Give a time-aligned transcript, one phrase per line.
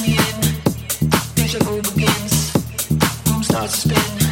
[0.00, 0.40] me in,
[1.34, 2.54] picture begins,
[3.26, 4.31] room starts to spin.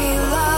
[0.00, 0.49] feel like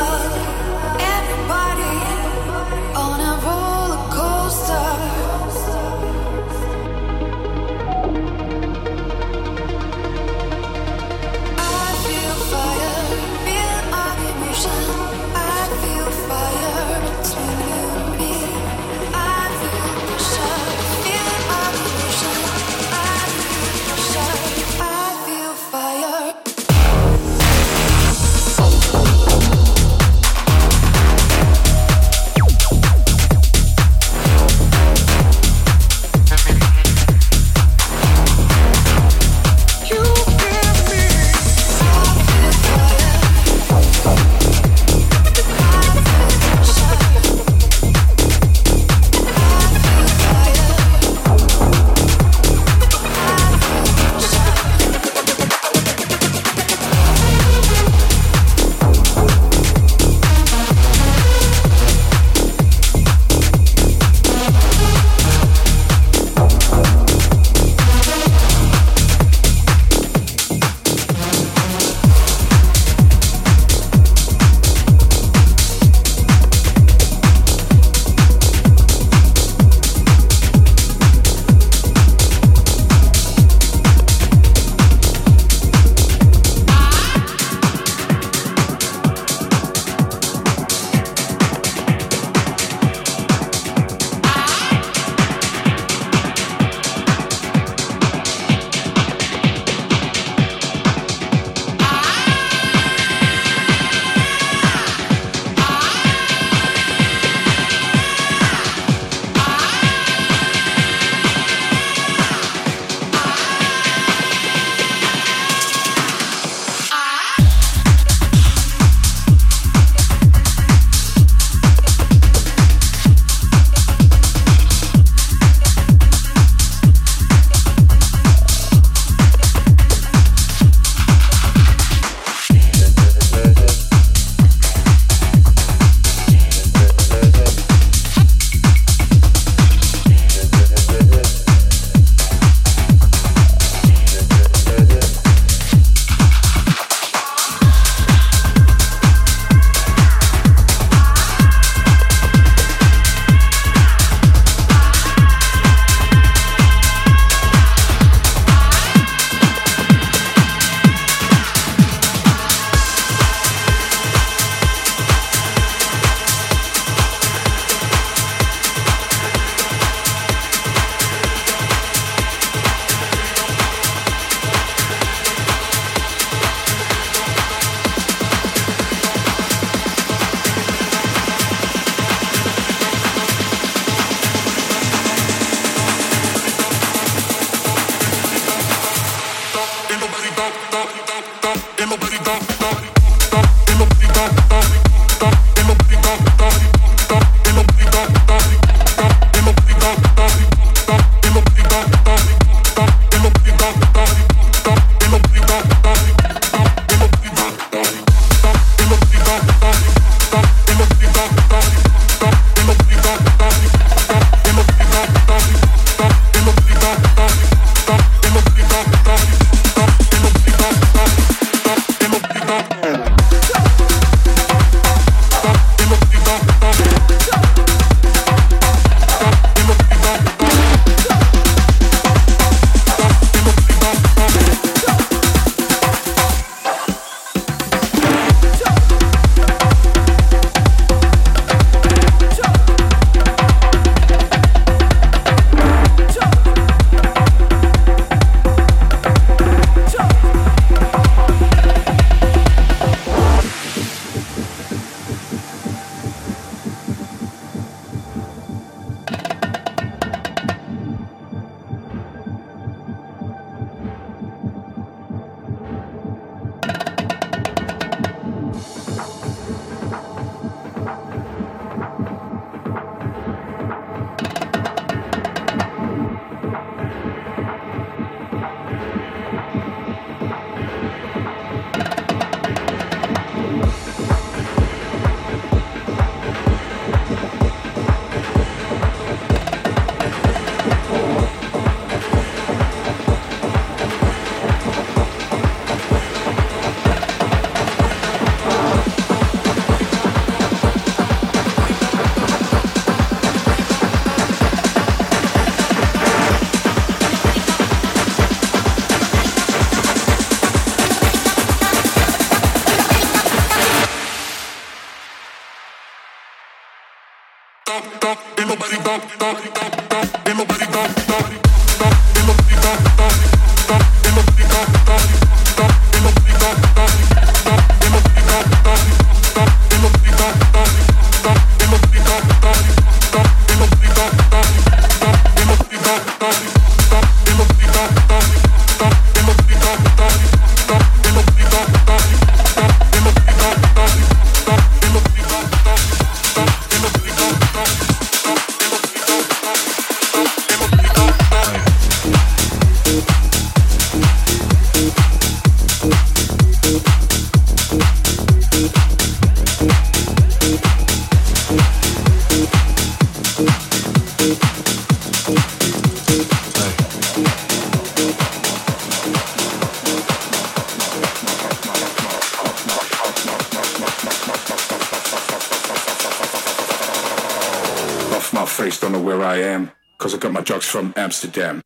[381.02, 381.60] Amsterdam.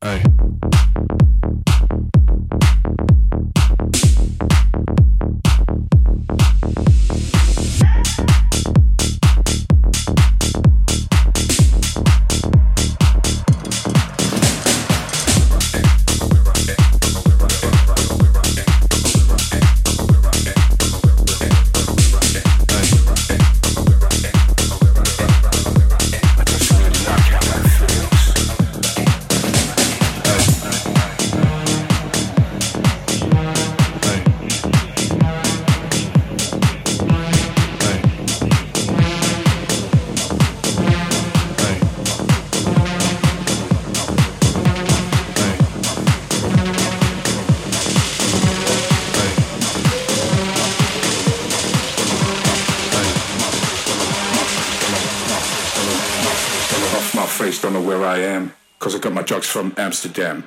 [59.57, 60.46] From Amsterdam.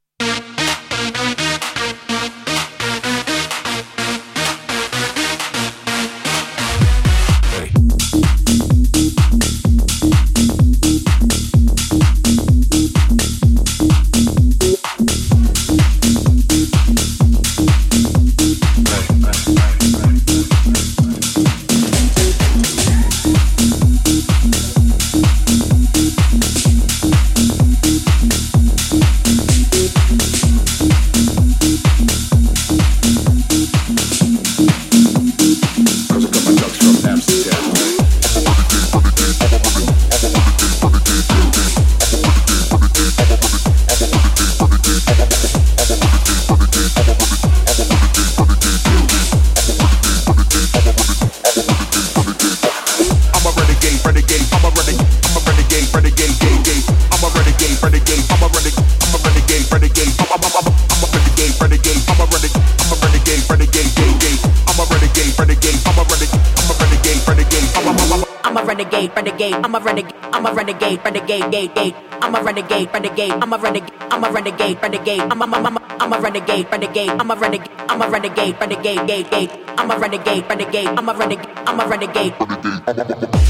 [70.71, 71.95] Renegade, renegade, gate, gate.
[72.21, 73.31] I'm a renegade, renegade.
[73.31, 75.19] I'm a renegade, I'm a renegade, renegade.
[75.19, 77.09] I'm a, I'm a, I'm a, renegade, renegade.
[77.09, 79.51] I'm a renegade, I'm a renegade, renegade, gate, gate.
[79.77, 80.87] I'm a renegade, renegade.
[80.87, 83.40] I'm a renegade, I'm a renegade.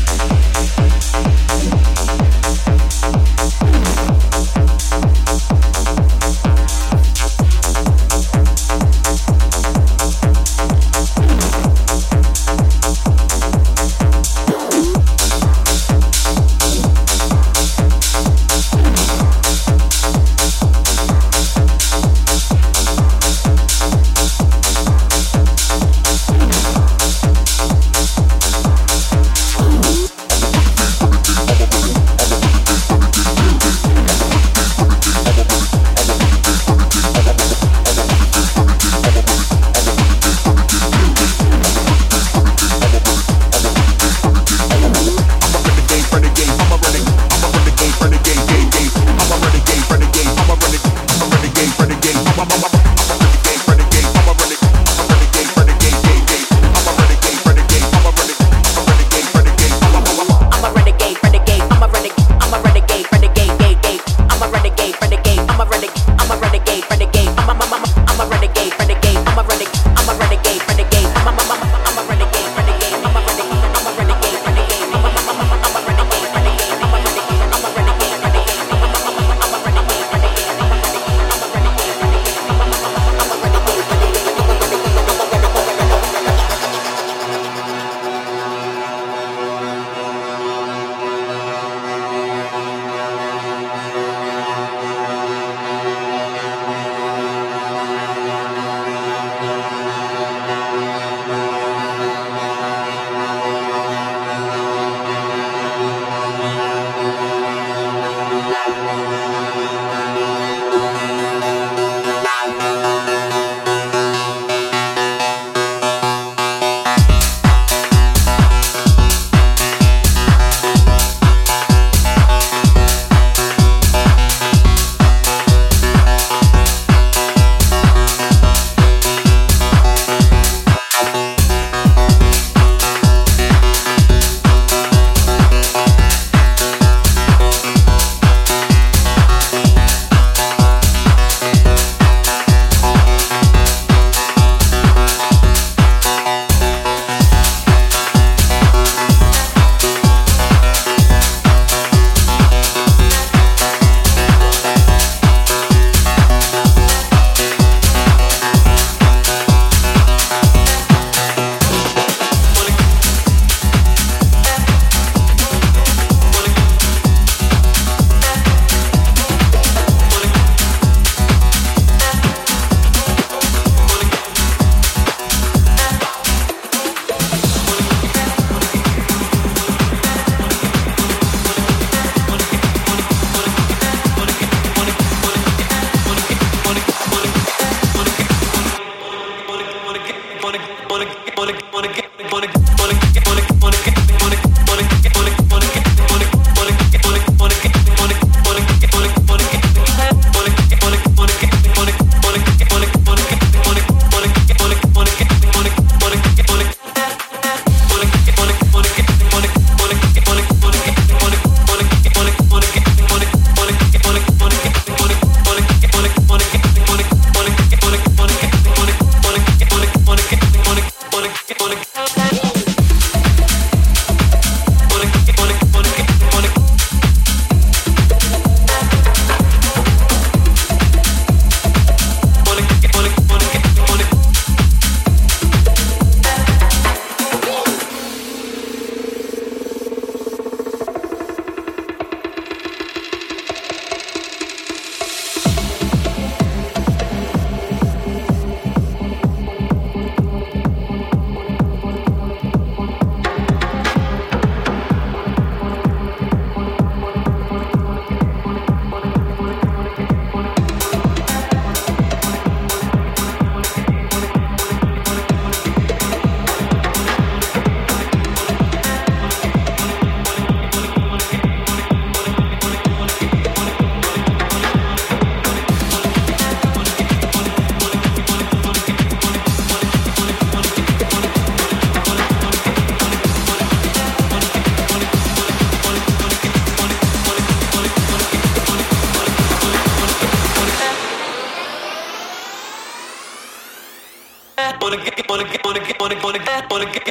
[296.67, 297.10] porque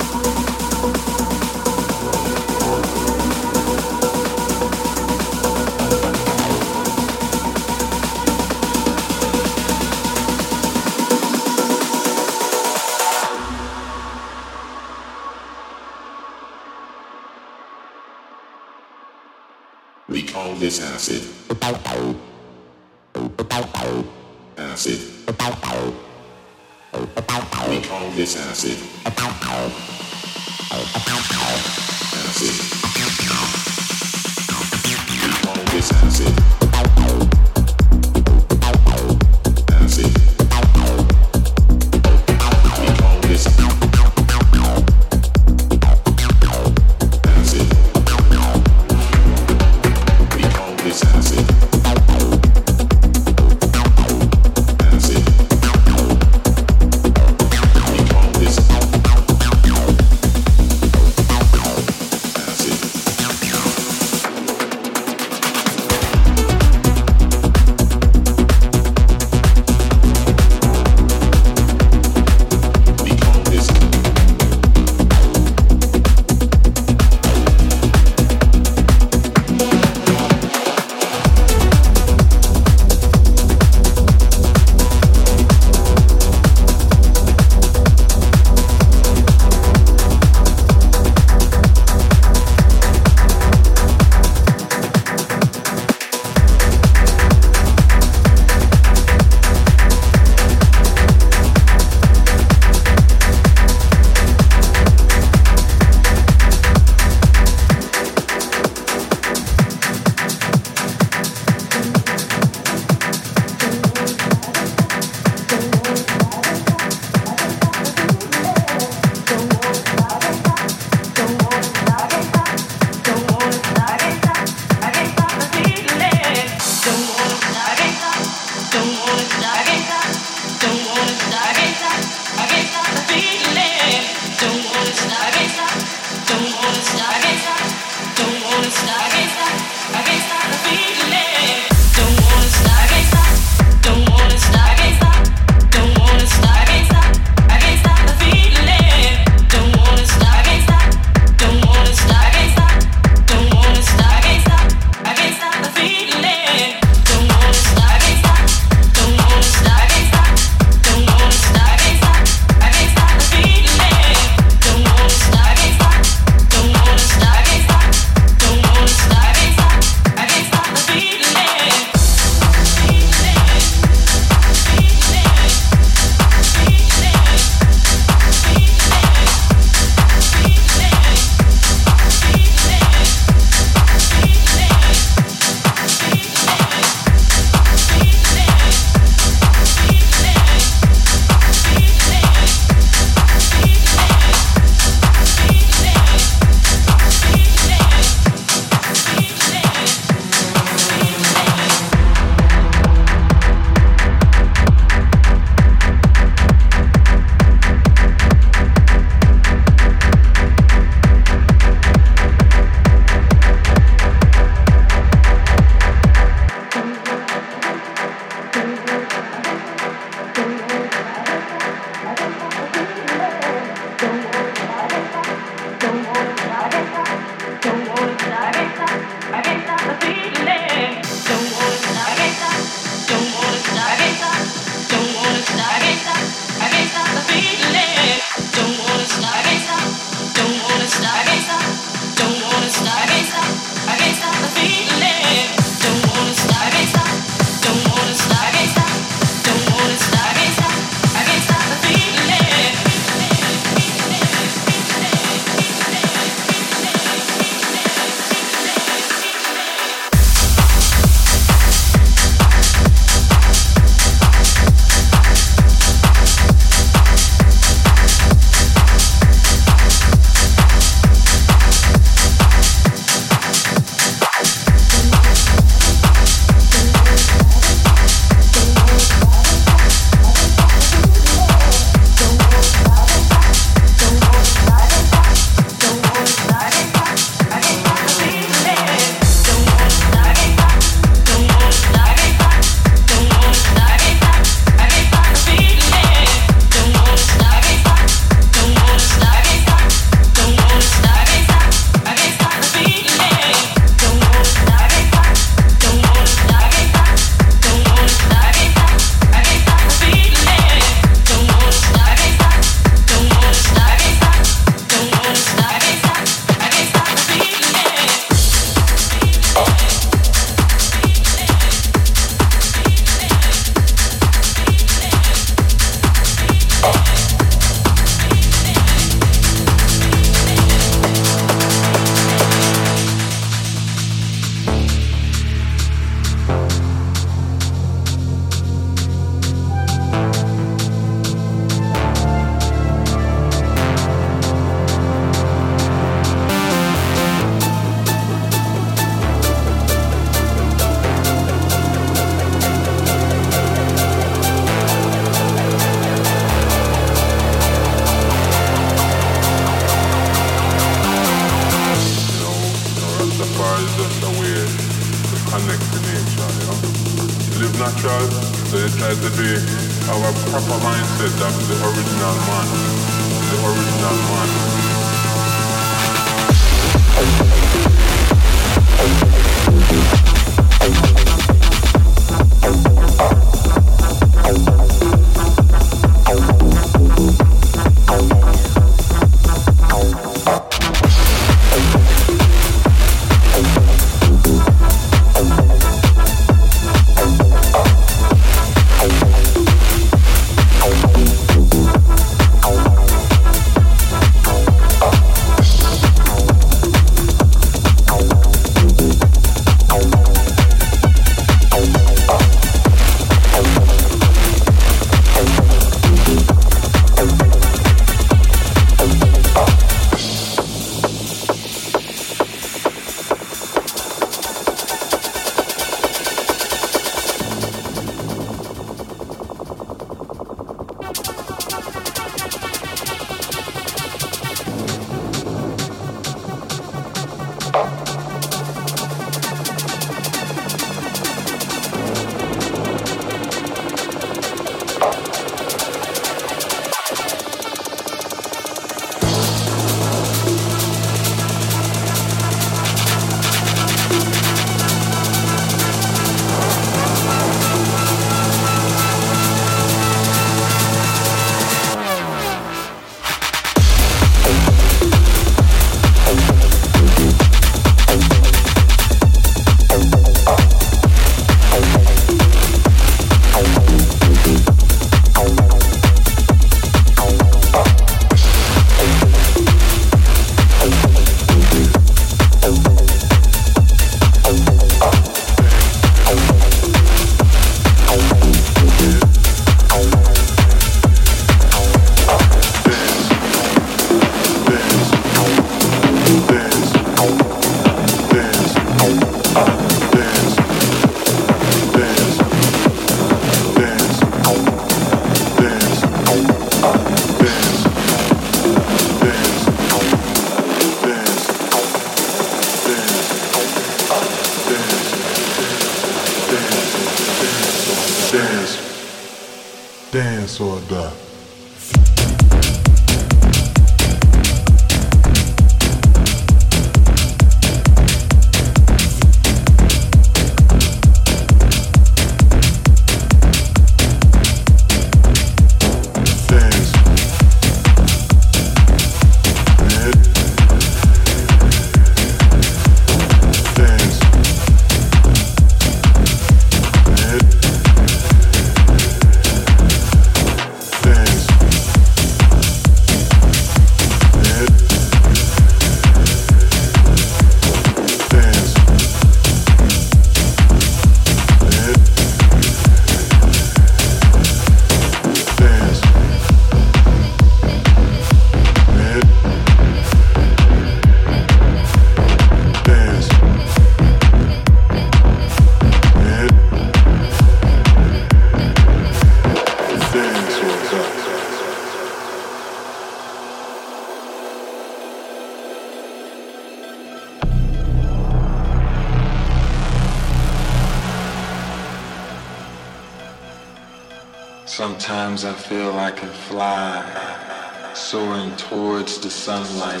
[599.02, 600.00] towards the sunlight,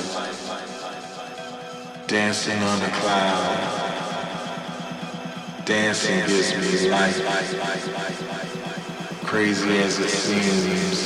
[2.06, 3.58] dancing on the cloud.
[5.64, 7.18] Dancing gives me life.
[9.24, 11.00] Crazy as it seems,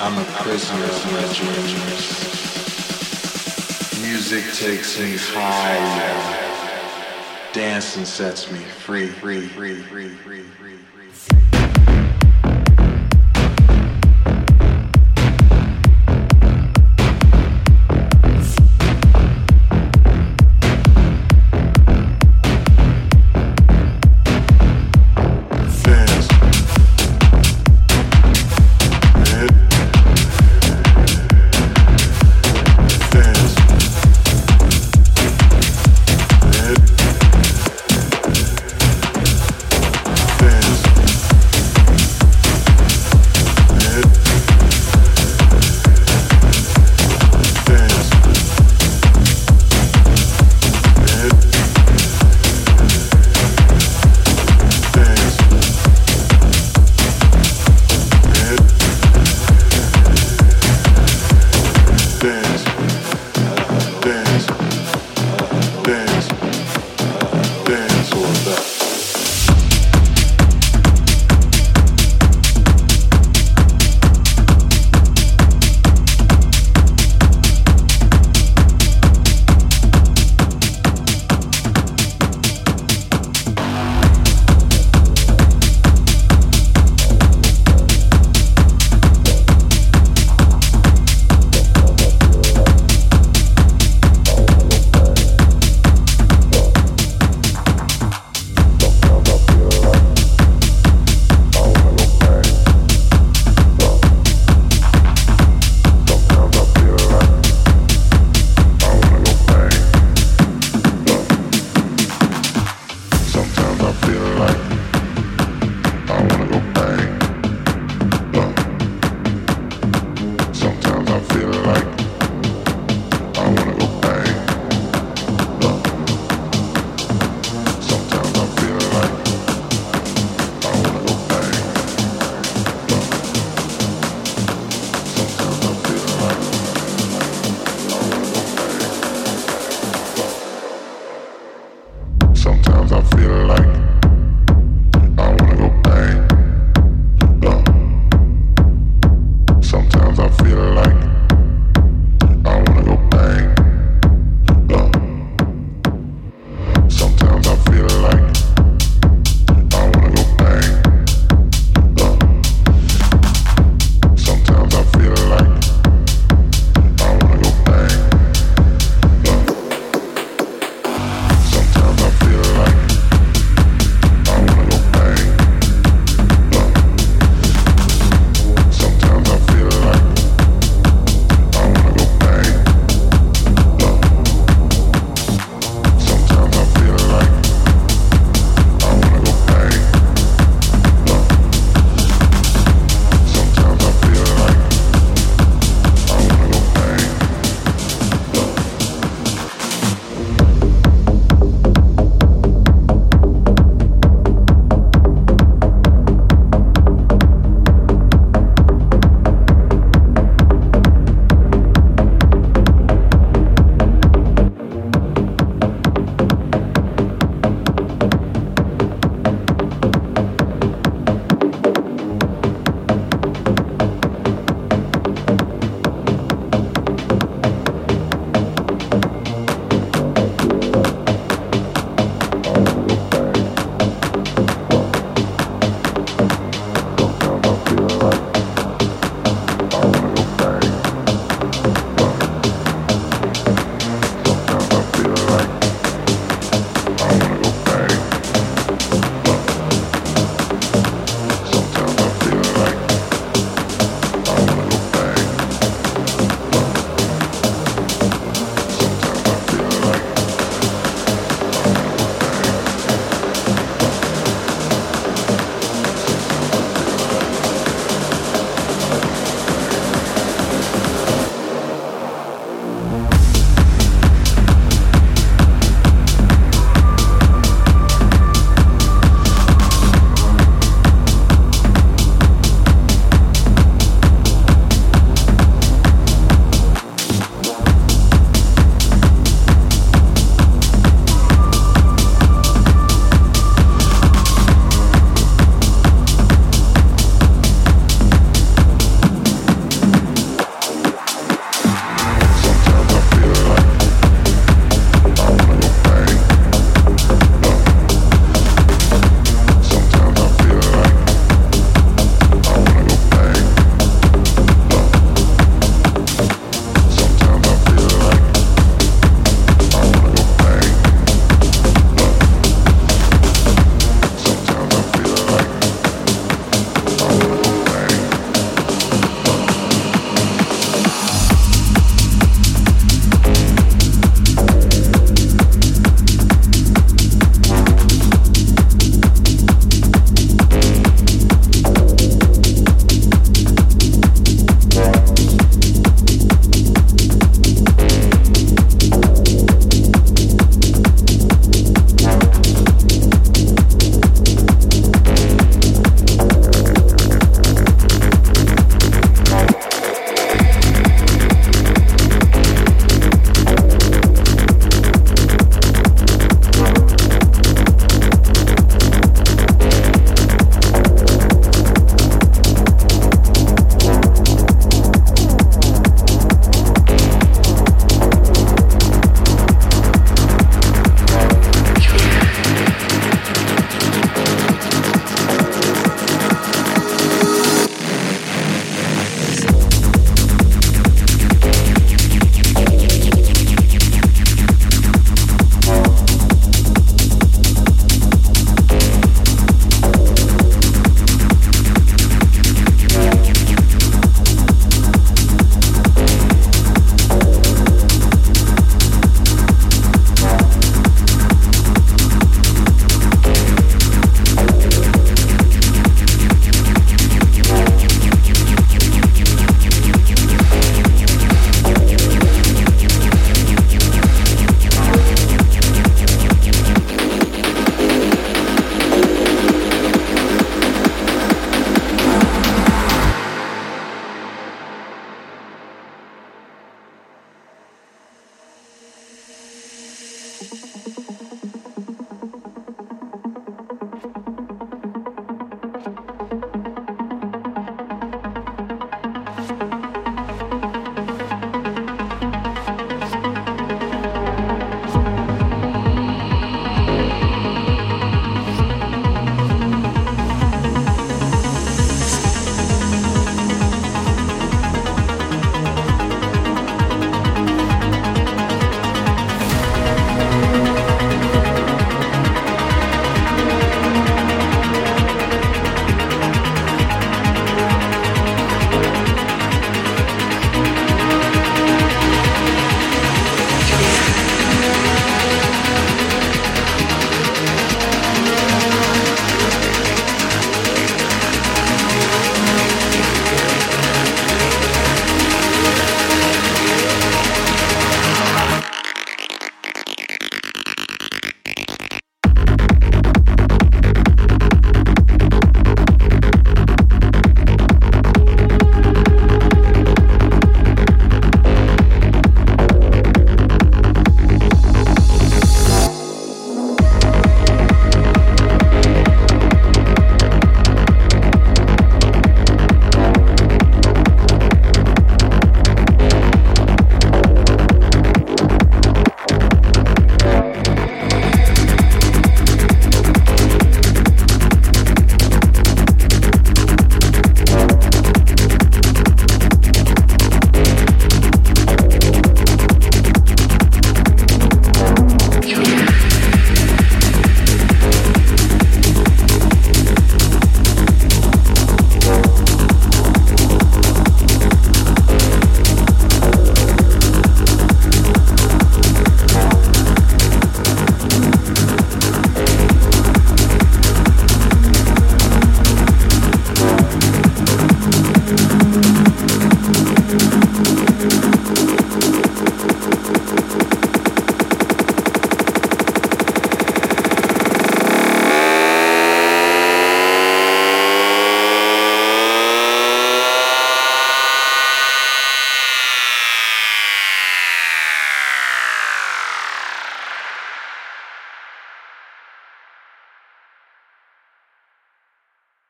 [0.00, 2.06] I'm a prisoner of my dreams.
[4.00, 6.42] Music takes me higher.
[7.52, 10.95] Dancing sets me free, free, free, free, free, free, free.